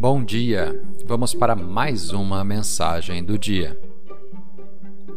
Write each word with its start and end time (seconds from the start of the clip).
Bom 0.00 0.24
dia! 0.24 0.82
Vamos 1.04 1.34
para 1.34 1.54
mais 1.54 2.10
uma 2.10 2.42
mensagem 2.42 3.22
do 3.22 3.38
dia. 3.38 3.78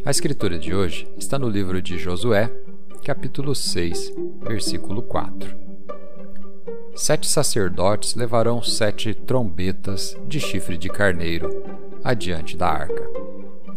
A 0.03 0.11
escritura 0.11 0.59
de 0.59 0.75
hoje 0.75 1.07
está 1.17 1.39
no 1.39 1.47
livro 1.47 1.81
de 1.81 1.97
Josué, 1.97 2.53
capítulo 3.01 3.55
6, 3.55 4.13
versículo 4.41 5.01
4. 5.01 5.55
Sete 6.97 7.27
sacerdotes 7.27 8.13
levarão 8.15 8.61
sete 8.61 9.13
trombetas 9.13 10.17
de 10.27 10.41
chifre 10.41 10.77
de 10.77 10.89
carneiro 10.89 11.49
adiante 12.03 12.57
da 12.57 12.67
arca. 12.67 13.09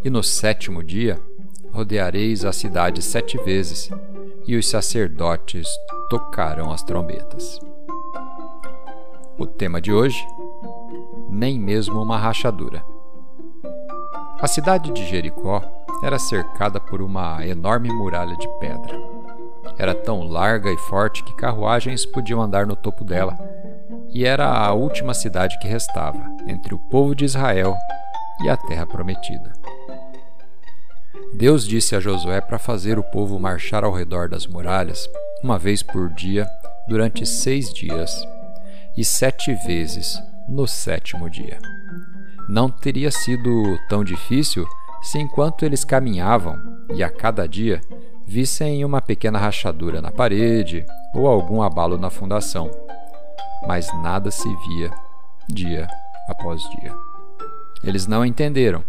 E 0.02 0.10
no 0.10 0.24
sétimo 0.24 0.82
dia 0.82 1.20
rodeareis 1.70 2.44
a 2.44 2.52
cidade 2.52 3.00
sete 3.00 3.38
vezes, 3.44 3.88
e 4.44 4.56
os 4.56 4.68
sacerdotes 4.68 5.68
tocarão 6.10 6.72
as 6.72 6.82
trombetas. 6.82 7.60
O 9.38 9.46
tema 9.46 9.80
de 9.80 9.92
hoje 9.92 10.18
nem 11.36 11.60
mesmo 11.60 12.00
uma 12.00 12.16
rachadura. 12.16 12.82
A 14.40 14.46
cidade 14.46 14.90
de 14.92 15.04
Jericó 15.06 15.62
era 16.02 16.18
cercada 16.18 16.80
por 16.80 17.02
uma 17.02 17.46
enorme 17.46 17.90
muralha 17.90 18.34
de 18.36 18.48
pedra. 18.58 18.98
Era 19.78 19.94
tão 19.94 20.22
larga 20.22 20.70
e 20.72 20.78
forte 20.78 21.22
que 21.22 21.36
carruagens 21.36 22.06
podiam 22.06 22.40
andar 22.40 22.66
no 22.66 22.74
topo 22.74 23.04
dela, 23.04 23.38
e 24.08 24.24
era 24.24 24.46
a 24.46 24.72
última 24.72 25.12
cidade 25.12 25.58
que 25.58 25.68
restava 25.68 26.18
entre 26.46 26.74
o 26.74 26.78
povo 26.78 27.14
de 27.14 27.26
Israel 27.26 27.76
e 28.42 28.48
a 28.48 28.56
terra 28.56 28.86
prometida. 28.86 29.52
Deus 31.34 31.66
disse 31.66 31.94
a 31.94 32.00
Josué 32.00 32.40
para 32.40 32.58
fazer 32.58 32.98
o 32.98 33.04
povo 33.04 33.38
marchar 33.38 33.84
ao 33.84 33.92
redor 33.92 34.30
das 34.30 34.46
muralhas 34.46 35.06
uma 35.42 35.58
vez 35.58 35.82
por 35.82 36.08
dia 36.14 36.48
durante 36.88 37.26
seis 37.26 37.74
dias 37.74 38.26
e 38.96 39.04
sete 39.04 39.52
vezes 39.66 40.18
no 40.48 40.66
sétimo 40.66 41.28
dia. 41.28 41.58
Não 42.48 42.70
teria 42.70 43.10
sido 43.10 43.78
tão 43.88 44.04
difícil 44.04 44.66
se, 45.02 45.18
enquanto 45.18 45.64
eles 45.64 45.84
caminhavam 45.84 46.56
e 46.94 47.02
a 47.02 47.10
cada 47.10 47.46
dia 47.46 47.80
vissem 48.26 48.84
uma 48.84 49.00
pequena 49.00 49.38
rachadura 49.38 50.00
na 50.00 50.10
parede 50.10 50.84
ou 51.14 51.26
algum 51.26 51.62
abalo 51.62 51.98
na 51.98 52.10
fundação. 52.10 52.70
Mas 53.66 53.92
nada 54.02 54.30
se 54.30 54.48
via 54.68 54.90
dia 55.48 55.88
após 56.28 56.62
dia. 56.70 56.92
Eles 57.82 58.06
não 58.06 58.24
entenderam, 58.24 58.84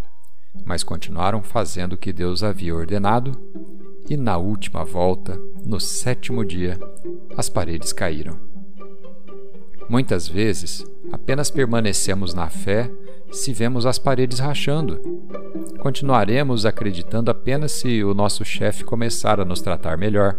mas 0.66 0.83
continuaram 0.83 1.41
fazendo 1.41 1.94
o 1.94 1.97
que 1.97 2.11
Deus 2.11 2.44
havia 2.44 2.75
ordenado, 2.75 3.31
e 4.09 4.16
na 4.16 4.38
última 4.38 4.85
volta, 4.85 5.38
no 5.66 5.80
sétimo 5.80 6.45
dia, 6.45 6.80
as 7.38 7.50
paredes 7.50 7.91
caíram. 7.91 8.56
Muitas 9.90 10.28
vezes, 10.28 10.86
apenas 11.12 11.50
permanecemos 11.50 12.34
na 12.34 12.50
fé 12.50 12.92
se 13.32 13.54
vemos 13.54 13.86
as 13.86 13.98
paredes 13.98 14.40
rachando. 14.40 15.00
Continuaremos 15.80 16.66
acreditando 16.66 17.32
apenas 17.32 17.72
se 17.72 18.04
o 18.04 18.14
nosso 18.14 18.44
chefe 18.44 18.84
começar 18.84 19.40
a 19.40 19.46
nos 19.46 19.62
tratar 19.62 19.98
melhor, 19.98 20.38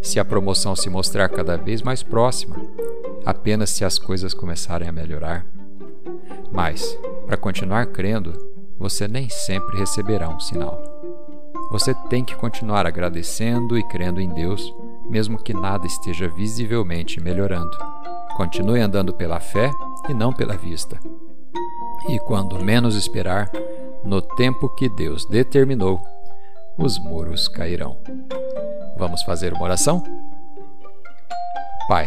se 0.00 0.18
a 0.18 0.24
promoção 0.24 0.74
se 0.74 0.88
mostrar 0.88 1.28
cada 1.28 1.56
vez 1.56 1.82
mais 1.82 2.02
próxima, 2.02 2.56
apenas 3.26 3.70
se 3.70 3.84
as 3.84 3.98
coisas 3.98 4.32
começarem 4.32 4.88
a 4.88 4.92
melhorar. 4.92 5.46
Mas, 6.50 6.98
para 7.26 7.36
continuar 7.36 7.86
crendo, 7.86 8.32
você 8.78 9.06
nem 9.06 9.28
sempre 9.28 9.76
receberá 9.76 10.28
um 10.28 10.40
sinal. 10.40 10.82
Você 11.70 11.92
tem 12.08 12.24
que 12.24 12.34
continuar 12.36 12.86
agradecendo 12.86 13.76
e 13.76 13.86
crendo 13.88 14.20
em 14.20 14.30
Deus, 14.30 14.74
mesmo 15.10 15.36
que 15.36 15.52
nada 15.52 15.86
esteja 15.86 16.26
visivelmente 16.28 17.20
melhorando. 17.20 17.76
Continue 18.38 18.78
andando 18.78 19.12
pela 19.12 19.40
fé 19.40 19.68
e 20.08 20.14
não 20.14 20.32
pela 20.32 20.56
vista. 20.56 20.96
E 22.08 22.20
quando 22.20 22.64
menos 22.64 22.94
esperar, 22.94 23.50
no 24.04 24.22
tempo 24.22 24.68
que 24.76 24.88
Deus 24.88 25.26
determinou, 25.26 26.00
os 26.78 27.00
muros 27.00 27.48
cairão. 27.48 27.98
Vamos 28.96 29.24
fazer 29.24 29.52
uma 29.52 29.64
oração? 29.64 30.04
Pai, 31.88 32.06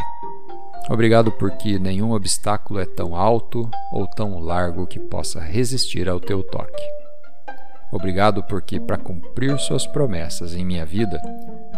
obrigado 0.90 1.34
porque 1.34 1.78
nenhum 1.78 2.14
obstáculo 2.14 2.80
é 2.80 2.86
tão 2.86 3.14
alto 3.14 3.70
ou 3.92 4.08
tão 4.08 4.40
largo 4.40 4.88
que 4.88 5.00
possa 5.00 5.42
resistir 5.42 6.08
ao 6.08 6.22
teu 6.22 6.42
toque. 6.44 6.84
Obrigado 7.92 8.42
porque, 8.44 8.80
para 8.80 8.98
cumprir 8.98 9.60
Suas 9.60 9.86
promessas 9.86 10.56
em 10.56 10.64
minha 10.64 10.86
vida, 10.86 11.22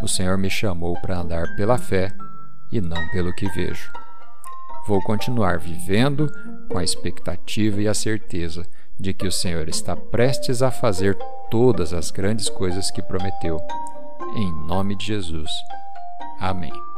o 0.03 0.08
Senhor 0.08 0.38
me 0.38 0.47
chamou 0.47 0.96
para 1.02 1.18
andar 1.18 1.56
pela 1.56 1.80
fé 1.80 2.13
e 2.72 2.80
não 2.80 3.09
pelo 3.09 3.34
que 3.34 3.50
vejo. 3.50 3.92
Vou 4.88 5.01
continuar 5.01 5.59
vivendo 5.59 6.29
com 6.69 6.77
a 6.77 6.83
expectativa 6.83 7.81
e 7.81 7.88
a 7.88 7.94
certeza 7.94 8.66
de 8.99 9.13
que 9.13 9.25
o 9.25 9.31
Senhor 9.31 9.67
está 9.69 9.95
prestes 9.95 10.61
a 10.61 10.71
fazer 10.71 11.17
todas 11.49 11.94
as 11.94 12.11
grandes 12.11 12.49
coisas 12.49 12.91
que 12.91 13.01
prometeu. 13.01 13.59
Em 14.35 14.67
nome 14.67 14.95
de 14.97 15.05
Jesus. 15.05 15.49
Amém. 16.39 16.93